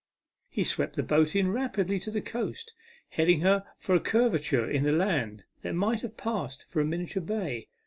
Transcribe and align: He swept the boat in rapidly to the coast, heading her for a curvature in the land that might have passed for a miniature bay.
He 0.49 0.63
swept 0.63 0.95
the 0.95 1.03
boat 1.03 1.35
in 1.35 1.51
rapidly 1.51 1.99
to 1.99 2.09
the 2.09 2.23
coast, 2.23 2.73
heading 3.09 3.41
her 3.41 3.65
for 3.77 3.93
a 3.93 3.99
curvature 3.99 4.67
in 4.67 4.81
the 4.83 4.91
land 4.91 5.43
that 5.61 5.75
might 5.75 6.01
have 6.01 6.17
passed 6.17 6.65
for 6.67 6.81
a 6.81 6.85
miniature 6.85 7.21
bay. 7.21 7.67